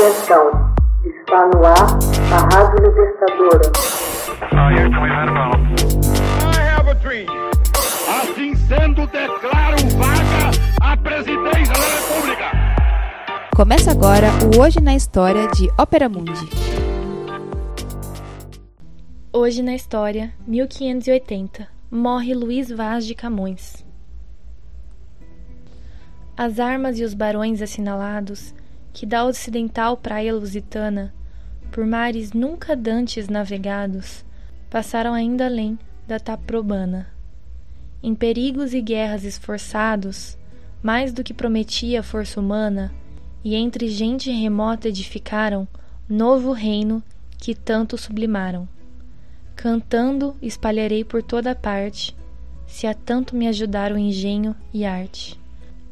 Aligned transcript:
Atenção, 0.00 0.74
está 1.04 1.46
no 1.48 1.62
ar 1.62 1.98
a 2.32 2.56
Rádio 2.56 2.86
Libertadora. 2.86 3.70
Assim 8.08 8.54
sendo, 8.54 9.06
declaro 9.08 9.76
vaga 9.98 10.50
a 10.80 10.96
presidência 10.96 11.74
da 11.74 12.14
República. 12.14 12.44
Começa 13.54 13.90
agora 13.90 14.28
o 14.56 14.62
Hoje 14.62 14.80
na 14.80 14.94
História 14.94 15.46
de 15.48 15.68
Ópera 15.78 16.08
Mundi. 16.08 16.48
Hoje 19.30 19.62
na 19.62 19.74
História, 19.74 20.32
1580, 20.46 21.68
morre 21.90 22.32
Luís 22.32 22.70
Vaz 22.70 23.04
de 23.04 23.14
Camões. 23.14 23.84
As 26.34 26.58
armas 26.58 26.98
e 26.98 27.04
os 27.04 27.12
barões 27.12 27.60
assinalados 27.60 28.54
que 28.92 29.06
da 29.06 29.24
ocidental 29.24 29.96
praia 29.96 30.34
lusitana, 30.34 31.14
por 31.70 31.86
mares 31.86 32.32
nunca 32.32 32.74
dantes 32.74 33.28
navegados, 33.28 34.24
passaram 34.68 35.14
ainda 35.14 35.46
além 35.46 35.78
da 36.06 36.18
Taprobana. 36.18 37.08
Em 38.02 38.14
perigos 38.14 38.74
e 38.74 38.80
guerras 38.80 39.24
esforçados, 39.24 40.36
mais 40.82 41.12
do 41.12 41.22
que 41.22 41.34
prometia 41.34 42.00
a 42.00 42.02
força 42.02 42.40
humana, 42.40 42.92
e 43.44 43.54
entre 43.54 43.88
gente 43.88 44.30
remota 44.30 44.88
edificaram 44.88 45.66
novo 46.08 46.52
reino 46.52 47.02
que 47.38 47.54
tanto 47.54 47.96
sublimaram. 47.96 48.68
Cantando 49.54 50.36
espalharei 50.42 51.04
por 51.04 51.22
toda 51.22 51.54
parte, 51.54 52.16
se 52.66 52.86
a 52.86 52.94
tanto 52.94 53.36
me 53.36 53.46
ajudar 53.46 53.92
o 53.92 53.98
engenho 53.98 54.54
e 54.72 54.84
arte. 54.84 55.38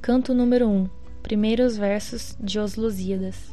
Canto 0.00 0.32
número 0.32 0.68
1. 0.68 0.70
Um, 0.70 0.88
primeiros 1.26 1.76
versos 1.76 2.36
de 2.38 2.56
Os 2.60 2.76
Lusíadas. 2.76 3.50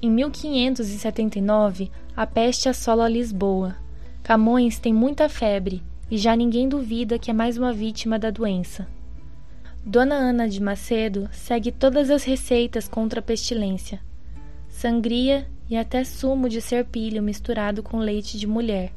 Em 0.00 0.08
1579, 0.08 1.90
a 2.16 2.24
peste 2.24 2.68
assola 2.68 3.08
Lisboa. 3.08 3.74
Camões 4.22 4.78
tem 4.78 4.94
muita 4.94 5.28
febre 5.28 5.82
e 6.08 6.16
já 6.16 6.36
ninguém 6.36 6.68
duvida 6.68 7.18
que 7.18 7.32
é 7.32 7.34
mais 7.34 7.58
uma 7.58 7.72
vítima 7.72 8.16
da 8.16 8.30
doença. 8.30 8.86
Dona 9.84 10.14
Ana 10.14 10.48
de 10.48 10.62
Macedo 10.62 11.28
segue 11.32 11.72
todas 11.72 12.10
as 12.10 12.22
receitas 12.22 12.86
contra 12.86 13.18
a 13.18 13.22
pestilência. 13.22 14.00
Sangria 14.68 15.48
e 15.68 15.76
até 15.76 16.04
sumo 16.04 16.48
de 16.48 16.60
serpilho 16.60 17.20
misturado 17.20 17.82
com 17.82 17.98
leite 17.98 18.38
de 18.38 18.46
mulher. 18.46 18.92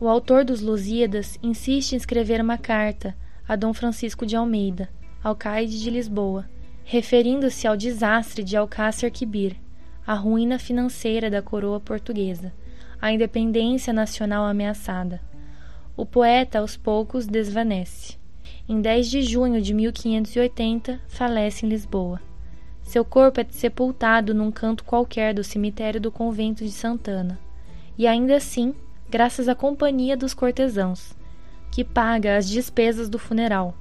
O 0.00 0.08
autor 0.08 0.44
dos 0.44 0.60
Lusíadas 0.60 1.38
insiste 1.40 1.92
em 1.92 1.96
escrever 1.96 2.40
uma 2.40 2.58
carta 2.58 3.16
a 3.46 3.54
Dom 3.54 3.72
Francisco 3.72 4.26
de 4.26 4.34
Almeida, 4.34 4.88
alcaide 5.28 5.78
de 5.78 5.90
Lisboa, 5.90 6.48
referindo-se 6.84 7.66
ao 7.66 7.76
desastre 7.76 8.42
de 8.42 8.56
Alcácer 8.56 9.10
Quibir, 9.10 9.56
a 10.06 10.14
ruína 10.14 10.58
financeira 10.58 11.30
da 11.30 11.42
coroa 11.42 11.78
portuguesa, 11.78 12.52
a 13.00 13.12
independência 13.12 13.92
nacional 13.92 14.44
ameaçada. 14.44 15.20
O 15.96 16.06
poeta 16.06 16.60
aos 16.60 16.76
poucos 16.76 17.26
desvanece. 17.26 18.16
Em 18.66 18.80
10 18.80 19.10
de 19.10 19.22
junho 19.22 19.60
de 19.60 19.74
1580, 19.74 21.00
falece 21.08 21.66
em 21.66 21.68
Lisboa. 21.68 22.20
Seu 22.82 23.04
corpo 23.04 23.40
é 23.40 23.46
sepultado 23.50 24.32
num 24.32 24.50
canto 24.50 24.82
qualquer 24.82 25.34
do 25.34 25.44
cemitério 25.44 26.00
do 26.00 26.10
convento 26.10 26.64
de 26.64 26.70
Santana. 26.70 27.38
E 27.98 28.06
ainda 28.06 28.36
assim, 28.36 28.74
graças 29.10 29.46
à 29.46 29.54
companhia 29.54 30.16
dos 30.16 30.32
cortesãos, 30.32 31.14
que 31.70 31.84
paga 31.84 32.38
as 32.38 32.48
despesas 32.48 33.10
do 33.10 33.18
funeral. 33.18 33.76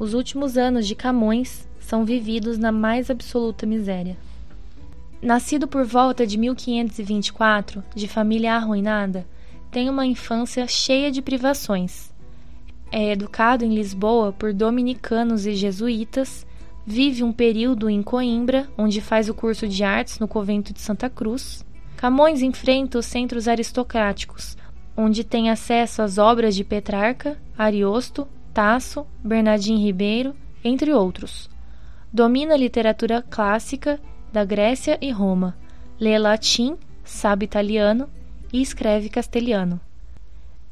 Os 0.00 0.14
últimos 0.14 0.56
anos 0.56 0.86
de 0.86 0.94
Camões 0.94 1.68
são 1.78 2.06
vividos 2.06 2.56
na 2.56 2.72
mais 2.72 3.10
absoluta 3.10 3.66
miséria. 3.66 4.16
Nascido 5.20 5.68
por 5.68 5.84
volta 5.84 6.26
de 6.26 6.38
1524, 6.38 7.84
de 7.94 8.08
família 8.08 8.54
arruinada, 8.54 9.26
tem 9.70 9.90
uma 9.90 10.06
infância 10.06 10.66
cheia 10.66 11.10
de 11.10 11.20
privações. 11.20 12.10
É 12.90 13.12
educado 13.12 13.62
em 13.62 13.74
Lisboa 13.74 14.32
por 14.32 14.54
dominicanos 14.54 15.44
e 15.44 15.52
jesuítas, 15.52 16.46
vive 16.86 17.22
um 17.22 17.30
período 17.30 17.90
em 17.90 18.02
Coimbra, 18.02 18.70
onde 18.78 19.02
faz 19.02 19.28
o 19.28 19.34
curso 19.34 19.68
de 19.68 19.84
artes 19.84 20.18
no 20.18 20.26
convento 20.26 20.72
de 20.72 20.80
Santa 20.80 21.10
Cruz. 21.10 21.62
Camões 21.98 22.40
enfrenta 22.40 22.98
os 22.98 23.04
centros 23.04 23.46
aristocráticos, 23.46 24.56
onde 24.96 25.24
tem 25.24 25.50
acesso 25.50 26.00
às 26.00 26.16
obras 26.16 26.54
de 26.54 26.64
Petrarca, 26.64 27.36
Ariosto, 27.58 28.26
Tasso, 28.52 29.06
Bernardino 29.22 29.78
Ribeiro, 29.78 30.34
entre 30.64 30.92
outros. 30.92 31.48
Domina 32.12 32.54
a 32.54 32.56
literatura 32.56 33.22
clássica 33.22 34.00
da 34.32 34.44
Grécia 34.44 34.98
e 35.00 35.10
Roma, 35.10 35.56
lê 35.98 36.18
latim, 36.18 36.76
sabe 37.04 37.44
italiano 37.44 38.08
e 38.52 38.60
escreve 38.60 39.08
castelhano. 39.08 39.80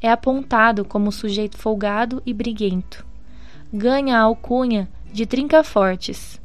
É 0.00 0.10
apontado 0.10 0.84
como 0.84 1.12
sujeito 1.12 1.56
folgado 1.56 2.22
e 2.24 2.32
briguento. 2.32 3.04
Ganha 3.72 4.18
a 4.18 4.22
alcunha 4.22 4.88
de 5.12 5.26
Trincafortes. 5.26 6.40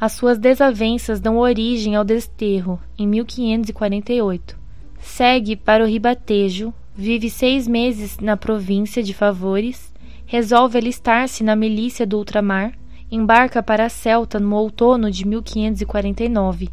As 0.00 0.12
suas 0.12 0.38
desavenças 0.38 1.20
dão 1.20 1.38
origem 1.38 1.94
ao 1.94 2.04
desterro 2.04 2.80
em 2.98 3.06
1548. 3.06 4.58
Segue 4.98 5.56
para 5.56 5.84
o 5.84 5.86
Ribatejo, 5.86 6.72
vive 6.94 7.30
seis 7.30 7.66
meses 7.66 8.18
na 8.18 8.36
província 8.36 9.02
de 9.02 9.14
Favores 9.14 9.89
resolve 10.30 10.78
alistar-se 10.78 11.42
na 11.42 11.56
milícia 11.56 12.06
do 12.06 12.16
ultramar, 12.16 12.72
embarca 13.10 13.60
para 13.60 13.86
a 13.86 13.88
Celta 13.88 14.38
no 14.38 14.54
outono 14.54 15.10
de 15.10 15.26
1549, 15.26 16.68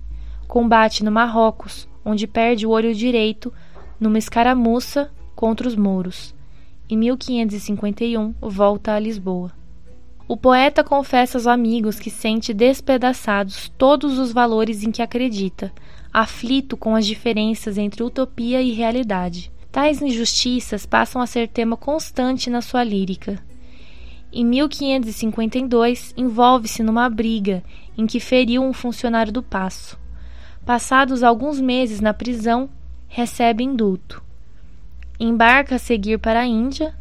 combate 0.47 1.03
no 1.03 1.11
Marrocos, 1.11 1.89
onde 2.05 2.27
perde 2.27 2.67
o 2.67 2.69
olho 2.69 2.93
direito 2.93 3.51
numa 3.99 4.19
escaramuça 4.19 5.11
contra 5.35 5.67
os 5.67 5.75
mouros. 5.75 6.35
Em 6.87 6.95
1551, 6.95 8.35
volta 8.39 8.93
a 8.93 8.99
Lisboa. 8.99 9.51
O 10.27 10.37
poeta 10.37 10.83
confessa 10.83 11.39
aos 11.39 11.47
amigos 11.47 11.99
que 11.99 12.11
sente 12.11 12.53
despedaçados 12.53 13.73
todos 13.75 14.19
os 14.19 14.31
valores 14.31 14.83
em 14.83 14.91
que 14.91 15.01
acredita, 15.01 15.73
aflito 16.13 16.77
com 16.77 16.95
as 16.95 17.07
diferenças 17.07 17.75
entre 17.79 18.03
utopia 18.03 18.61
e 18.61 18.71
realidade. 18.71 19.51
Tais 19.71 19.99
injustiças 19.99 20.85
passam 20.85 21.19
a 21.19 21.25
ser 21.25 21.47
tema 21.47 21.75
constante 21.75 22.51
na 22.51 22.61
sua 22.61 22.83
lírica. 22.83 23.46
Em 24.39 24.45
1552, 24.45 26.13
envolve-se 26.15 26.83
numa 26.83 27.09
briga 27.09 27.63
em 27.97 28.05
que 28.05 28.19
feriu 28.19 28.61
um 28.61 28.71
funcionário 28.71 29.33
do 29.33 29.41
Paço. 29.41 29.97
Passados 30.63 31.23
alguns 31.23 31.59
meses 31.59 31.99
na 31.99 32.13
prisão, 32.13 32.69
recebe 33.07 33.63
indulto. 33.63 34.21
Embarca 35.19 35.77
a 35.77 35.79
seguir 35.79 36.19
para 36.19 36.41
a 36.41 36.45
Índia. 36.45 36.93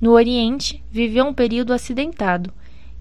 No 0.00 0.12
Oriente, 0.12 0.80
viveu 0.88 1.24
um 1.24 1.34
período 1.34 1.72
acidentado. 1.72 2.52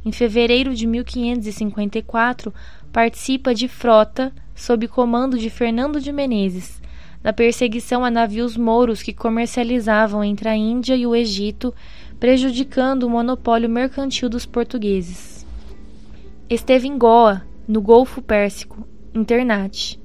Em 0.04 0.12
fevereiro 0.12 0.74
de 0.74 0.88
1554, 0.88 2.52
participa 2.92 3.54
de 3.54 3.68
frota 3.68 4.34
sob 4.56 4.88
comando 4.88 5.38
de 5.38 5.52
Fernando 5.52 6.02
de 6.02 6.12
Menezes, 6.12 6.82
na 7.24 7.34
perseguição 7.34 8.06
a 8.06 8.12
navios 8.12 8.56
mouros 8.56 9.02
que 9.02 9.14
comercializavam 9.14 10.24
entre 10.24 10.50
a 10.50 10.56
Índia 10.56 10.96
e 10.96 11.06
o 11.06 11.16
Egito, 11.16 11.74
prejudicando 12.20 13.04
o 13.04 13.10
monopólio 13.10 13.70
mercantil 13.70 14.30
dos 14.30 14.46
portugueses. 14.46 15.46
Esteve 16.50 16.88
em 16.88 16.98
Goa, 16.98 17.44
no 17.68 17.82
Golfo 17.82 18.22
Pérsico, 18.22 18.88
Ternate, 19.26 20.00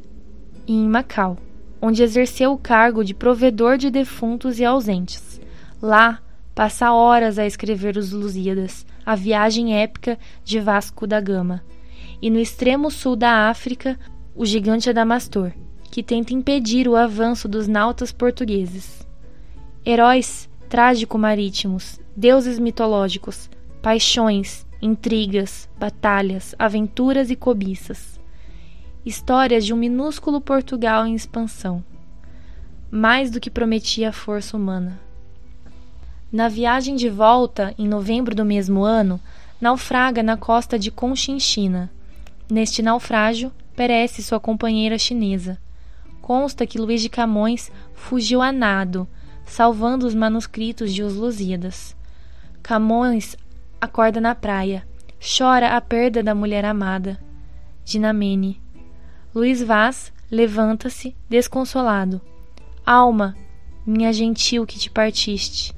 e 0.67 0.73
em 0.73 0.89
Macau, 0.89 1.37
onde 1.81 2.03
exerceu 2.03 2.53
o 2.53 2.59
cargo 2.59 3.05
de 3.05 3.15
provedor 3.15 3.77
de 3.77 3.91
defuntos 3.91 4.59
e 4.59 4.65
ausentes. 4.65 5.41
Lá, 5.81 6.21
passa 6.55 6.93
horas 6.93 7.39
a 7.39 7.47
escrever 7.47 7.97
os 7.97 8.13
Lusíadas, 8.13 8.87
a 9.05 9.15
viagem 9.15 9.77
épica 9.77 10.19
de 10.45 10.61
Vasco 10.61 11.07
da 11.07 11.21
Gama, 11.21 11.63
e 12.21 12.31
no 12.31 12.39
extremo 12.39 12.91
sul 12.91 13.17
da 13.17 13.49
África, 13.49 13.99
o 14.35 14.47
gigante 14.47 14.89
Adamastor, 14.89 15.53
que 15.93 16.03
tenta 16.03 16.33
impedir 16.33 16.89
o 16.89 16.97
avanço 16.97 17.47
dos 17.47 17.69
nautas 17.69 18.11
portugueses. 18.11 19.07
Heróis 19.85 20.49
trágico-marítimos, 20.67 22.01
deuses 22.17 22.59
mitológicos, 22.59 23.51
paixões, 23.83 24.65
intrigas, 24.81 25.69
batalhas, 25.79 26.55
aventuras 26.59 27.31
e 27.31 27.37
cobiças. 27.37 28.19
Histórias 29.05 29.67
de 29.67 29.75
um 29.75 29.77
minúsculo 29.77 30.41
Portugal 30.41 31.07
em 31.07 31.15
expansão. 31.15 31.85
Mais 32.91 33.31
do 33.31 33.39
que 33.39 33.51
prometia 33.51 34.09
a 34.09 34.13
força 34.13 34.57
humana. 34.57 34.99
Na 36.33 36.49
viagem 36.49 36.97
de 36.97 37.11
volta, 37.11 37.75
em 37.77 37.87
novembro 37.87 38.35
do 38.35 38.47
mesmo 38.47 38.83
ano, 38.83 39.21
naufraga 39.61 40.23
na 40.23 40.39
costa 40.39 40.79
de 40.79 40.91
Conchinchina. 40.91 41.93
Neste 42.51 42.81
naufrágio, 42.81 43.53
perece 43.77 44.23
sua 44.23 44.41
companheira 44.41 44.97
chinesa 44.97 45.59
consta 46.23 46.67
que 46.67 46.79
Luís 46.79 47.03
de 47.03 47.09
Camões 47.09 47.71
fugiu 47.93 48.41
a 48.41 48.53
nado, 48.53 49.07
salvando 49.45 50.07
os 50.07 50.15
manuscritos 50.15 50.95
de 50.95 51.03
Os 51.03 51.15
Lusíadas. 51.15 51.97
Camões 52.63 53.37
acorda 53.81 54.21
na 54.21 54.35
praia, 54.35 54.87
chora 55.21 55.77
a 55.77 55.81
perda 55.81 56.23
da 56.23 56.35
mulher 56.35 56.65
amada, 56.65 57.21
Dinamene. 57.85 58.63
Luiz 59.35 59.63
Vaz 59.63 60.13
levanta-se, 60.31 61.15
desconsolado. 61.29 62.21
Alma, 62.87 63.37
minha 63.85 64.13
gentil 64.13 64.65
que 64.65 64.79
te 64.79 64.89
partiste, 64.89 65.75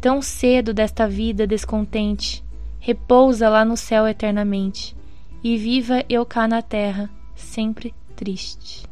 tão 0.00 0.20
cedo 0.20 0.74
desta 0.74 1.08
vida 1.08 1.46
descontente, 1.46 2.44
repousa 2.78 3.48
lá 3.48 3.64
no 3.64 3.76
céu 3.76 4.06
eternamente, 4.06 4.96
e 5.42 5.56
viva 5.56 6.04
eu 6.08 6.26
cá 6.26 6.46
na 6.46 6.60
terra, 6.60 7.08
sempre 7.34 7.94
triste. 8.14 8.87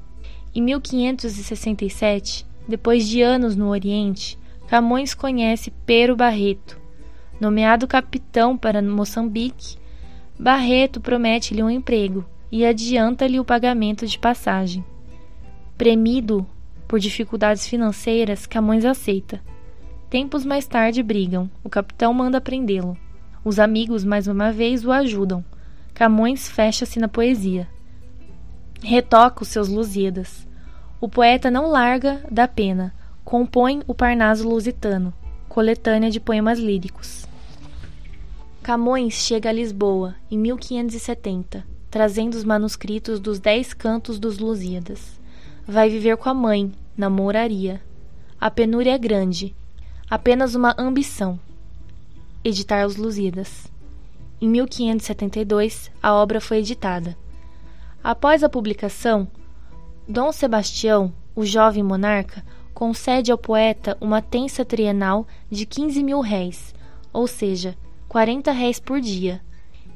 Em 0.57 0.63
1567, 0.63 2.47
depois 2.67 3.07
de 3.07 3.21
anos 3.21 3.55
no 3.55 3.69
Oriente, 3.69 4.39
Camões 4.67 5.13
conhece 5.13 5.71
Pero 5.85 6.17
Barreto. 6.17 6.81
Nomeado 7.39 7.87
capitão 7.87 8.57
para 8.57 8.81
Moçambique, 8.81 9.77
Barreto 10.39 10.99
promete-lhe 10.99 11.63
um 11.63 11.69
emprego 11.69 12.25
e 12.51 12.65
adianta-lhe 12.65 13.39
o 13.39 13.45
pagamento 13.45 14.07
de 14.07 14.19
passagem. 14.19 14.83
Premido 15.77 16.47
por 16.89 16.99
dificuldades 16.99 17.67
financeiras, 17.67 18.47
Camões 18.47 18.87
aceita. 18.87 19.43
Tempos 20.09 20.43
mais 20.47 20.67
tarde 20.67 21.03
brigam. 21.03 21.51
O 21.63 21.69
capitão 21.69 22.15
manda 22.15 22.41
prendê-lo. 22.41 22.97
Os 23.45 23.59
amigos 23.59 24.07
mais 24.07 24.27
uma 24.27 24.51
vez 24.51 24.87
o 24.87 24.91
ajudam. 24.91 25.45
Camões 25.93 26.49
fecha-se 26.49 26.99
na 26.99 27.09
poesia. 27.09 27.69
Retoca 28.83 29.43
os 29.43 29.49
seus 29.49 29.69
Lusíadas. 29.69 30.46
O 31.01 31.09
poeta 31.09 31.51
não 31.51 31.71
larga 31.71 32.23
da 32.31 32.49
pena. 32.49 32.95
Compõe 33.25 33.83
o 33.87 33.95
Parnaso 33.95 34.49
Lusitano, 34.49 35.13
coletânea 35.49 36.11
de 36.11 36.21
poemas 36.21 36.59
líricos. 36.59 37.27
Camões 38.63 39.15
chega 39.15 39.49
a 39.49 39.53
Lisboa 39.53 40.15
em 40.31 40.39
1570 40.39 41.77
trazendo 41.97 42.35
os 42.35 42.45
manuscritos 42.45 43.19
dos 43.19 43.39
Dez 43.39 43.73
Cantos 43.73 44.19
dos 44.19 44.39
Lusíadas. 44.39 45.19
Vai 45.67 45.89
viver 45.89 46.19
com 46.19 46.29
a 46.29 46.35
mãe, 46.35 46.71
na 46.95 47.09
moraria. 47.09 47.81
A 48.39 48.51
penúria 48.51 48.95
é 48.95 48.99
grande, 48.99 49.55
apenas 50.11 50.55
uma 50.55 50.75
ambição: 50.77 51.41
editar 52.45 52.87
os 52.87 52.97
Lusíadas. 52.97 53.73
Em 54.39 54.47
1572, 54.47 55.91
a 56.03 56.13
obra 56.13 56.39
foi 56.39 56.59
editada. 56.59 57.17
Após 58.05 58.45
a 58.45 58.49
publicação, 58.51 59.27
Dom 60.09 60.31
Sebastião, 60.31 61.13
o 61.35 61.45
jovem 61.45 61.83
monarca, 61.83 62.45
concede 62.73 63.33
ao 63.33 63.39
poeta 63.39 63.99
uma 64.01 64.23
tensa 64.23 64.65
trienal 64.65 65.27
de 65.51 65.67
15 65.67 66.01
mil 66.01 66.21
réis, 66.21 66.73
ou 67.13 67.27
seja, 67.27 67.77
40 68.09 68.53
réis 68.53 68.79
por 68.79 69.01
dia, 69.01 69.43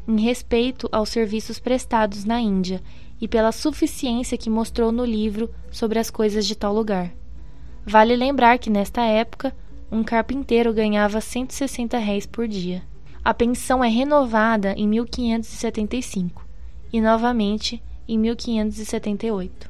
em 0.08 0.20
respeito 0.20 0.88
aos 0.90 1.10
serviços 1.10 1.60
prestados 1.60 2.24
na 2.24 2.40
Índia 2.40 2.82
e 3.20 3.28
pela 3.28 3.52
suficiência 3.52 4.36
que 4.36 4.50
mostrou 4.50 4.90
no 4.90 5.04
livro 5.04 5.48
sobre 5.70 6.00
as 6.00 6.10
coisas 6.10 6.44
de 6.44 6.56
tal 6.56 6.74
lugar. 6.74 7.12
Vale 7.86 8.16
lembrar 8.16 8.58
que 8.58 8.68
nesta 8.68 9.02
época 9.02 9.54
um 9.92 10.02
carpinteiro 10.02 10.74
ganhava 10.74 11.20
160 11.20 11.96
réis 11.98 12.26
por 12.26 12.48
dia. 12.48 12.82
A 13.24 13.32
pensão 13.32 13.84
é 13.84 13.88
renovada 13.88 14.72
em 14.72 14.88
1575 14.88 16.44
e 16.92 17.00
novamente 17.00 17.80
em 18.08 18.18
1578. 18.18 19.69